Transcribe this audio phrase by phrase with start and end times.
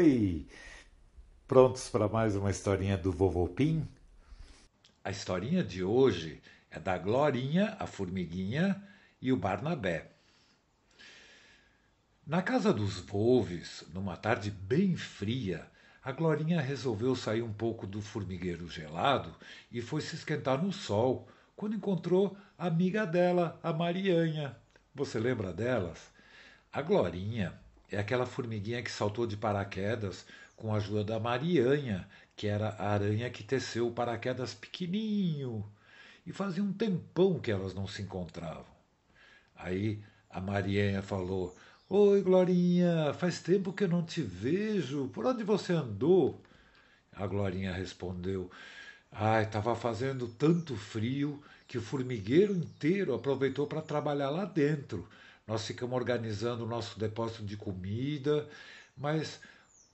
[0.00, 0.46] Oi!
[1.46, 3.86] Prontos para mais uma historinha do Vovô Pim?
[5.04, 8.82] A historinha de hoje é da Glorinha, a formiguinha
[9.20, 10.10] e o Barnabé.
[12.26, 15.70] Na casa dos Volves, numa tarde bem fria,
[16.02, 19.36] a Glorinha resolveu sair um pouco do formigueiro gelado
[19.70, 24.56] e foi se esquentar no sol, quando encontrou a amiga dela, a Marianha.
[24.94, 26.10] Você lembra delas?
[26.72, 30.26] A Glorinha é aquela formiguinha que saltou de paraquedas
[30.56, 35.64] com a ajuda da Marianha, que era a aranha que teceu o paraquedas pequenininho.
[36.26, 38.66] E fazia um tempão que elas não se encontravam.
[39.56, 41.56] Aí a Marianha falou:
[41.88, 45.08] Oi, Glorinha, faz tempo que eu não te vejo.
[45.08, 46.40] Por onde você andou?
[47.12, 48.50] A Glorinha respondeu:
[49.10, 55.08] Ai, estava fazendo tanto frio que o formigueiro inteiro aproveitou para trabalhar lá dentro.
[55.50, 58.48] Nós ficamos organizando o nosso depósito de comida,
[58.96, 59.40] mas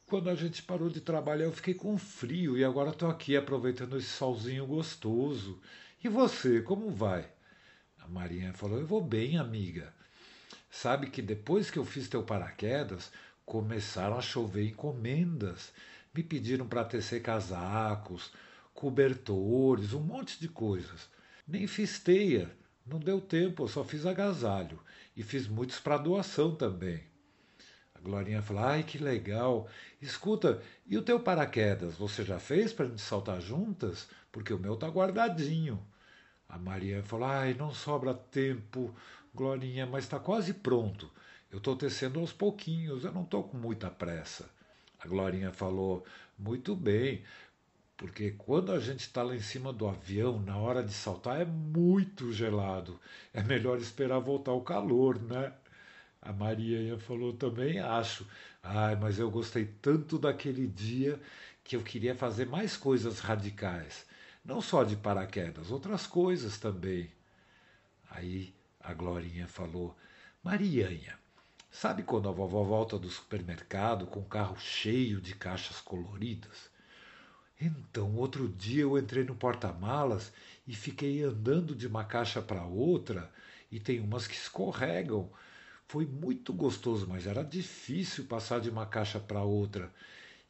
[0.05, 3.97] quando a gente parou de trabalhar eu fiquei com frio e agora estou aqui aproveitando
[3.97, 5.59] esse solzinho gostoso.
[6.05, 7.27] E você, como vai?
[7.99, 9.95] A Marinha falou: Eu vou bem, amiga.
[10.71, 13.11] Sabe que depois que eu fiz teu paraquedas,
[13.47, 15.73] começaram a chover encomendas.
[16.15, 18.31] Me pediram para tecer casacos,
[18.75, 21.09] cobertores, um monte de coisas.
[21.49, 22.55] Nem fiz teia,
[22.87, 24.79] não deu tempo, eu só fiz agasalho.
[25.17, 27.03] E fiz muitos para doação também.
[27.95, 29.69] A Glorinha falou: Ai, que legal.
[30.01, 34.09] Escuta, e o teu paraquedas, você já fez para gente saltar juntas?
[34.31, 35.83] Porque o meu tá guardadinho.
[36.49, 38.95] A Maria falou: Ai, não sobra tempo,
[39.35, 41.11] Glorinha, mas está quase pronto.
[41.51, 44.49] Eu estou tecendo aos pouquinhos, eu não estou com muita pressa.
[44.99, 46.05] A Glorinha falou:
[46.39, 47.25] Muito bem,
[47.97, 51.45] porque quando a gente está lá em cima do avião, na hora de saltar, é
[51.45, 53.01] muito gelado.
[53.33, 55.53] É melhor esperar voltar o calor, né?
[56.21, 58.27] A Maria falou também, acho.
[58.63, 61.21] Ai, mas eu gostei tanto daquele dia
[61.65, 64.07] que eu queria fazer mais coisas radicais.
[64.45, 67.11] Não só de paraquedas, outras coisas também.
[68.11, 69.97] Aí a Glorinha falou:
[70.43, 71.19] Marianha,
[71.71, 76.76] sabe quando a vovó volta do supermercado com o carro cheio de caixas coloridas?
[77.61, 80.33] Então, outro dia eu entrei no porta-malas
[80.67, 83.33] e fiquei andando de uma caixa para outra
[83.73, 85.31] e tem umas que escorregam.
[85.89, 89.91] Foi muito gostoso, mas era difícil passar de uma caixa para outra.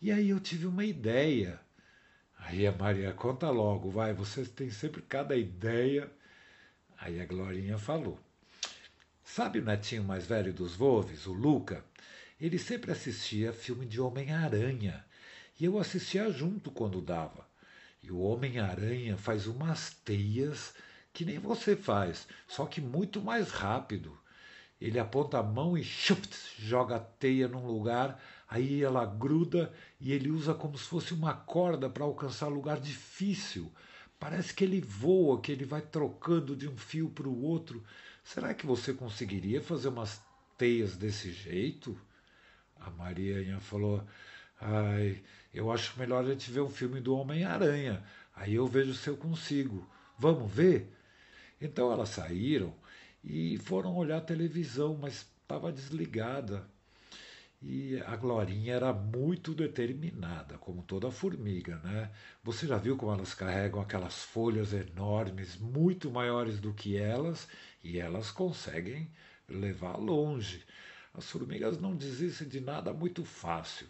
[0.03, 1.61] E aí eu tive uma ideia.
[2.39, 6.11] Aí a Maria, conta logo, vai, você tem sempre cada ideia.
[6.99, 8.19] Aí a Glorinha falou.
[9.23, 11.85] Sabe o netinho mais velho dos Volves, o Luca?
[12.41, 15.05] Ele sempre assistia filme de Homem-Aranha
[15.59, 17.47] e eu assistia junto quando dava.
[18.03, 20.75] E o Homem-Aranha faz umas teias
[21.13, 24.17] que nem você faz, só que muito mais rápido.
[24.79, 30.13] Ele aponta a mão e chupt, joga a teia num lugar, aí ela gruda e
[30.13, 33.73] ele usa como se fosse uma corda para alcançar lugar difícil.
[34.21, 37.83] Parece que ele voa, que ele vai trocando de um fio para o outro.
[38.23, 40.21] Será que você conseguiria fazer umas
[40.59, 41.99] teias desse jeito?
[42.79, 44.07] A Maria falou:
[44.61, 45.23] Ai,
[45.53, 48.03] eu acho melhor a gente ver um filme do Homem-Aranha.
[48.35, 49.87] Aí eu vejo se eu consigo.
[50.19, 50.93] Vamos ver?
[51.61, 52.75] Então elas saíram
[53.25, 56.67] e foram olhar a televisão, mas estava desligada.
[57.63, 62.11] E a Glorinha era muito determinada, como toda formiga, né?
[62.45, 67.49] Você já viu como elas carregam aquelas folhas enormes, muito maiores do que elas,
[67.83, 69.11] e elas conseguem
[69.49, 70.65] levar longe.
[71.15, 73.89] As formigas não desistem de nada muito fácil.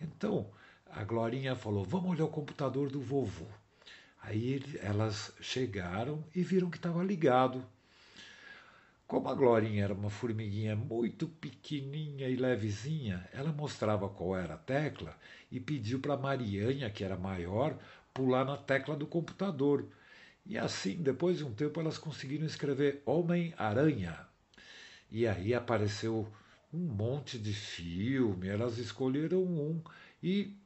[0.00, 0.50] Então,
[0.86, 3.46] a Glorinha falou: Vamos olhar o computador do vovô.
[4.20, 7.64] Aí elas chegaram e viram que estava ligado.
[9.06, 14.58] Como a Glorinha era uma formiguinha muito pequenininha e levezinha, ela mostrava qual era a
[14.58, 15.16] tecla
[15.50, 17.78] e pediu para Marianha, que era maior,
[18.12, 19.86] pular na tecla do computador.
[20.44, 24.18] E assim, depois de um tempo, elas conseguiram escrever Homem-Aranha.
[25.10, 26.30] E aí apareceu
[26.72, 29.82] um monte de filme, elas escolheram um
[30.22, 30.56] e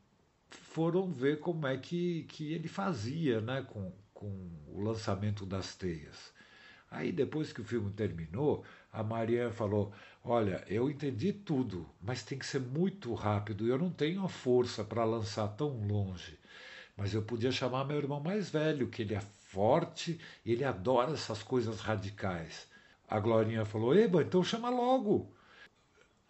[0.51, 6.33] foram ver como é que, que ele fazia né, com, com o lançamento das teias.
[6.91, 12.39] Aí depois que o filme terminou, a Maria falou: Olha, eu entendi tudo, mas tem
[12.39, 13.67] que ser muito rápido.
[13.67, 16.39] Eu não tenho a força para lançar tão longe.
[16.97, 21.43] Mas eu podia chamar meu irmão mais velho, que ele é forte, ele adora essas
[21.43, 22.69] coisas radicais.
[23.09, 25.33] A Glorinha falou: Eba, então chama logo.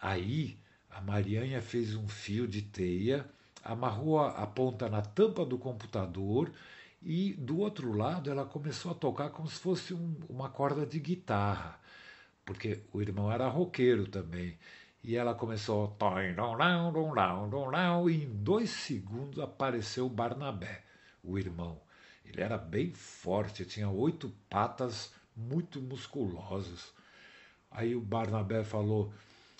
[0.02, 0.58] Aí
[0.90, 3.24] a Marianha fez um fio de teia,
[3.62, 6.52] amarrou a ponta na tampa do computador
[7.00, 10.98] e do outro lado ela começou a tocar como se fosse um, uma corda de
[10.98, 11.78] guitarra,
[12.44, 14.58] porque o irmão era roqueiro também.
[15.04, 15.96] e ela começou.
[18.10, 20.82] E em dois segundos apareceu o Barnabé,
[21.22, 21.80] o irmão.
[22.24, 26.92] Ele era bem forte, tinha oito patas muito musculosas.
[27.70, 29.12] Aí o Barnabé falou: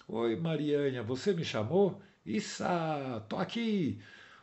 [0.08, 2.00] Oi, Marianha, você me chamou?
[2.24, 2.62] Isso,
[3.28, 4.00] tô aqui.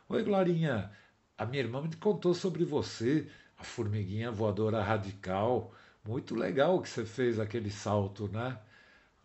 [0.08, 0.90] Oi, Glorinha.
[1.38, 3.28] A minha irmã me contou sobre você,
[3.58, 5.74] a formiguinha voadora radical.
[6.04, 8.58] Muito legal que você fez aquele salto, né?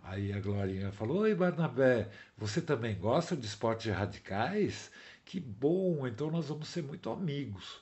[0.04, 4.92] Aí a Glorinha falou: Oi, Barnabé, você também gosta de esportes radicais?
[5.26, 7.82] Que bom, então nós vamos ser muito amigos.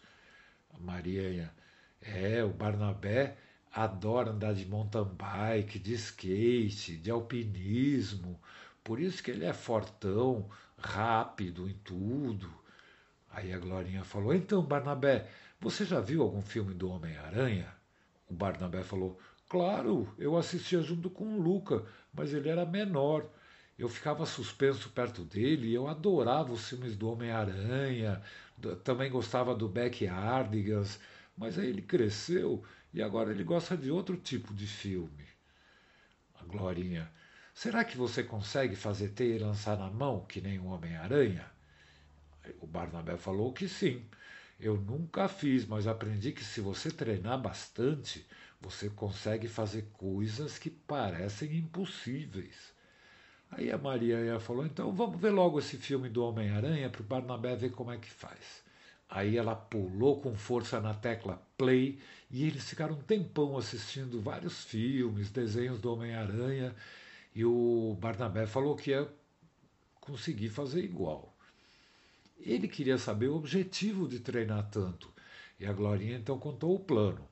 [0.73, 1.53] A Marianha,
[2.01, 3.37] é, o Barnabé
[3.73, 8.39] adora andar de mountain bike, de skate, de alpinismo.
[8.83, 10.47] Por isso que ele é fortão,
[10.77, 12.49] rápido em tudo.
[13.31, 15.27] Aí a Glorinha falou: Então, Barnabé,
[15.59, 17.73] você já viu algum filme do Homem-Aranha?
[18.29, 21.83] O Barnabé falou: Claro, eu assistia junto com o Luca,
[22.13, 23.25] mas ele era menor.
[23.77, 28.21] Eu ficava suspenso perto dele e eu adorava os filmes do Homem-Aranha,
[28.83, 30.99] também gostava do Backyardigans,
[31.37, 32.63] mas aí ele cresceu
[32.93, 35.25] e agora ele gosta de outro tipo de filme.
[36.39, 37.11] A Glorinha,
[37.53, 41.45] será que você consegue fazer teia e lançar na mão que nem o Homem-Aranha?
[42.59, 44.05] O Barnabé falou que sim.
[44.59, 48.25] Eu nunca fiz, mas aprendi que se você treinar bastante,
[48.61, 52.73] você consegue fazer coisas que parecem impossíveis.
[53.51, 57.55] Aí a Maria falou: então vamos ver logo esse filme do Homem-Aranha para o Barnabé
[57.55, 58.63] ver como é que faz.
[59.09, 61.99] Aí ela pulou com força na tecla play
[62.31, 66.75] e eles ficaram um tempão assistindo vários filmes, desenhos do Homem-Aranha
[67.35, 69.07] e o Barnabé falou que ia
[70.01, 71.35] conseguir fazer igual.
[72.39, 75.13] Ele queria saber o objetivo de treinar tanto
[75.59, 77.27] e a Glorinha então contou o plano.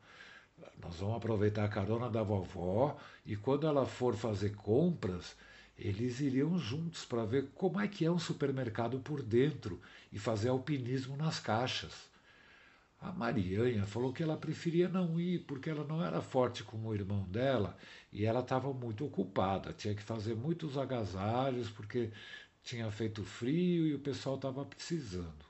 [0.82, 5.36] Nós vamos aproveitar a carona da vovó e quando ela for fazer compras,
[5.78, 9.82] eles iriam juntos para ver como é que é um supermercado por dentro
[10.12, 12.10] e fazer alpinismo nas caixas.
[13.02, 16.94] A Marianha falou que ela preferia não ir porque ela não era forte como o
[16.94, 17.76] irmão dela
[18.14, 22.12] e ela estava muito ocupada, tinha que fazer muitos agasalhos porque
[22.64, 25.46] tinha feito frio e o pessoal estava precisando.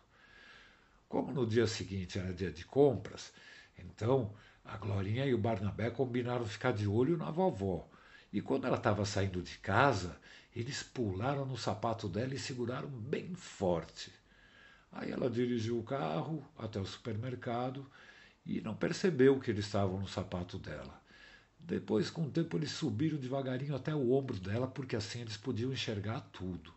[1.10, 3.34] Como no dia seguinte era dia de compras,
[3.78, 4.34] então
[4.64, 7.86] a Glorinha e o Barnabé combinaram ficar de olho na vovó.
[8.32, 10.18] E quando ela estava saindo de casa,
[10.56, 14.12] eles pularam no sapato dela e seguraram bem forte.
[14.92, 17.90] Aí ela dirigiu o carro até o supermercado
[18.46, 21.02] e não percebeu que eles estavam no sapato dela.
[21.60, 25.72] Depois, com o tempo, eles subiram devagarinho até o ombro dela, porque assim eles podiam
[25.72, 26.74] enxergar tudo.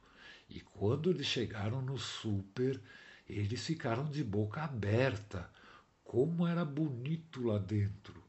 [0.48, 2.80] E quando eles chegaram no super,
[3.28, 5.50] eles ficaram de boca aberta,
[6.04, 8.23] como era bonito lá dentro.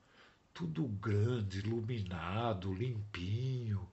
[0.56, 3.86] Tudo grande, iluminado, limpinho.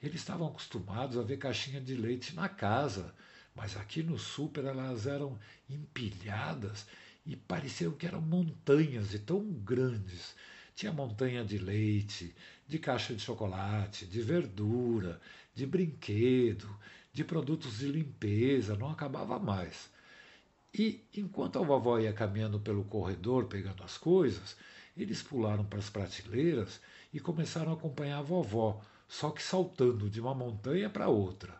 [0.00, 3.12] Eles estavam acostumados a ver caixinha de leite na casa,
[3.52, 5.36] mas aqui no super elas eram
[5.68, 6.86] empilhadas
[7.26, 10.36] e pareciam que eram montanhas de tão grandes.
[10.76, 12.32] Tinha montanha de leite,
[12.68, 15.20] de caixa de chocolate, de verdura,
[15.52, 16.78] de brinquedo,
[17.12, 19.90] de produtos de limpeza, não acabava mais.
[20.72, 24.56] E enquanto a vovó ia caminhando pelo corredor pegando as coisas,
[24.96, 26.80] eles pularam para as prateleiras
[27.12, 31.54] e começaram a acompanhar a vovó, só que saltando de uma montanha para outra.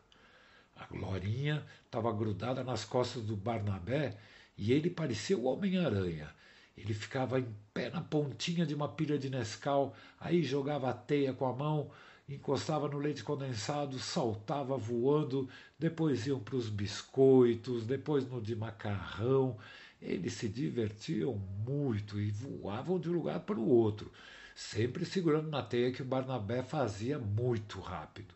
[0.76, 4.16] A Glorinha estava grudada nas costas do Barnabé
[4.56, 6.28] e ele parecia o Homem-Aranha.
[6.76, 11.32] Ele ficava em pé na pontinha de uma pilha de Nescau, aí jogava a teia
[11.32, 11.90] com a mão,
[12.28, 19.56] encostava no leite condensado, saltava voando, depois iam para os biscoitos, depois no de macarrão.
[20.04, 21.34] Eles se divertiam
[21.66, 24.12] muito e voavam de um lugar para o outro,
[24.54, 28.34] sempre segurando na teia que o Barnabé fazia muito rápido.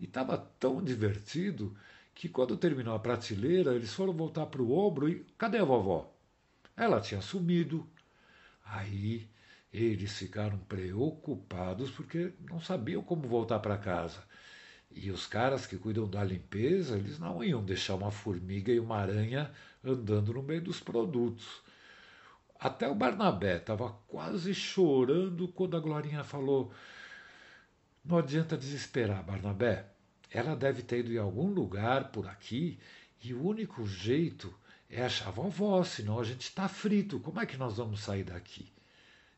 [0.00, 1.76] E estava tão divertido
[2.12, 6.12] que quando terminou a prateleira, eles foram voltar para o ombro e cadê a vovó?
[6.76, 7.86] Ela tinha sumido.
[8.64, 9.28] Aí
[9.72, 14.24] eles ficaram preocupados porque não sabiam como voltar para casa.
[14.90, 18.96] E os caras que cuidam da limpeza, eles não iam deixar uma formiga e uma
[18.96, 19.50] aranha
[19.84, 21.62] andando no meio dos produtos.
[22.58, 26.72] Até o Barnabé estava quase chorando quando a Glorinha falou:
[28.04, 29.86] Não adianta desesperar, Barnabé.
[30.30, 32.78] Ela deve ter ido em algum lugar por aqui
[33.22, 34.52] e o único jeito
[34.88, 37.20] é achar a vovó, senão a gente está frito.
[37.20, 38.75] Como é que nós vamos sair daqui?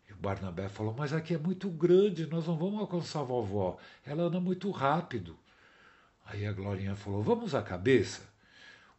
[0.09, 3.77] E o Barnabé falou: Mas aqui é muito grande, nós não vamos alcançar a vovó.
[4.05, 5.39] Ela anda muito rápido.
[6.25, 8.23] Aí a Glorinha falou: Vamos à cabeça?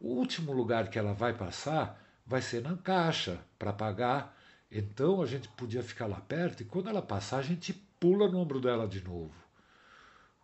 [0.00, 4.36] O último lugar que ela vai passar vai ser na caixa para pagar.
[4.70, 8.38] Então a gente podia ficar lá perto e quando ela passar a gente pula no
[8.38, 9.34] ombro dela de novo.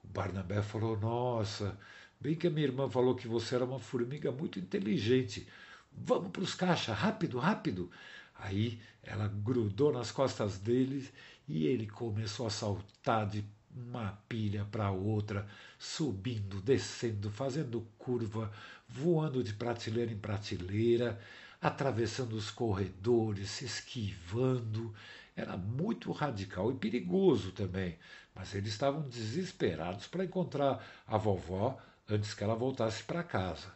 [0.05, 1.79] O Barnabé falou: Nossa,
[2.21, 5.47] Bem que a minha irmã falou que você era uma formiga muito inteligente.
[5.93, 7.91] Vamos para os caixas, rápido, rápido.
[8.39, 11.09] Aí ela grudou nas costas dele
[11.49, 15.47] e ele começou a saltar de uma pilha para outra,
[15.79, 18.51] subindo, descendo, fazendo curva,
[18.89, 21.21] voando de prateleira em prateleira,
[21.61, 24.95] atravessando os corredores, se esquivando.
[25.37, 27.99] Era muito radical e perigoso também,
[28.35, 31.79] mas eles estavam desesperados para encontrar a vovó
[32.09, 33.75] antes que ela voltasse para casa.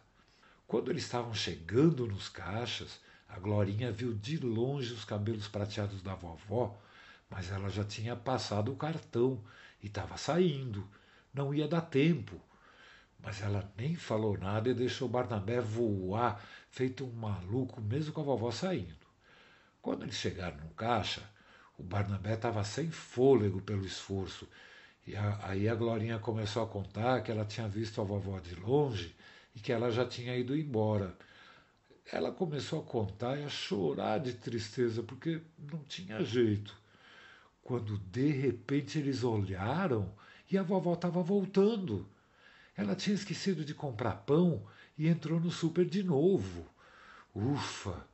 [0.67, 3.01] Quando eles estavam chegando nos caixas,
[3.33, 6.77] a Glorinha viu de longe os cabelos prateados da vovó,
[7.29, 9.43] mas ela já tinha passado o cartão
[9.83, 10.87] e estava saindo.
[11.33, 12.41] Não ia dar tempo.
[13.23, 18.25] Mas ela nem falou nada e deixou Barnabé voar, feito um maluco, mesmo com a
[18.25, 19.07] vovó saindo.
[19.81, 21.23] Quando eles chegaram no caixa,
[21.79, 24.49] o Barnabé estava sem fôlego pelo esforço.
[25.07, 28.55] E a, aí a Glorinha começou a contar que ela tinha visto a vovó de
[28.57, 29.15] longe
[29.55, 31.17] e que ela já tinha ido embora.
[32.13, 36.77] Ela começou a contar e a chorar de tristeza, porque não tinha jeito.
[37.63, 40.13] Quando de repente eles olharam
[40.51, 42.05] e a vovó estava voltando.
[42.77, 44.67] Ela tinha esquecido de comprar pão
[44.99, 46.67] e entrou no super de novo.
[47.33, 48.05] Ufa!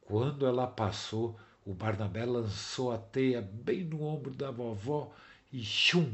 [0.00, 5.14] Quando ela passou, o Barnabé lançou a teia bem no ombro da vovó
[5.52, 6.10] e chum!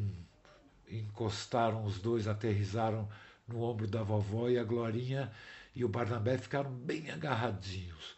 [0.90, 3.08] Encostaram os dois, aterrizaram
[3.48, 5.32] no ombro da vovó e a Glorinha
[5.80, 8.14] e o Barnabé ficaram bem agarradinhos.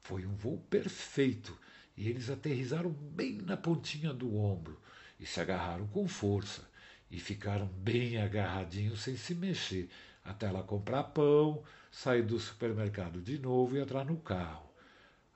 [0.00, 1.54] Foi um voo perfeito
[1.94, 4.80] e eles aterrizaram bem na pontinha do ombro
[5.20, 6.66] e se agarraram com força
[7.10, 9.90] e ficaram bem agarradinhos sem se mexer
[10.24, 14.72] até ela comprar pão, sair do supermercado de novo e entrar no carro.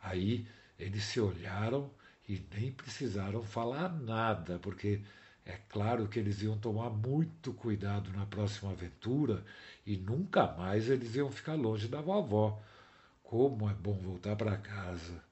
[0.01, 1.91] Aí eles se olharam
[2.27, 5.03] e nem precisaram falar nada, porque
[5.47, 9.45] é claro que eles iam tomar muito cuidado na próxima aventura
[9.87, 12.61] e nunca mais eles iam ficar longe da vovó.
[13.23, 15.23] Como é bom voltar para casa.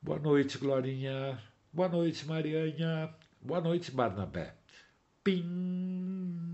[0.00, 1.38] Boa noite, Glorinha.
[1.70, 3.14] Boa noite, Marianha.
[3.40, 4.54] Boa noite, Barnabé.
[5.22, 6.53] Pim!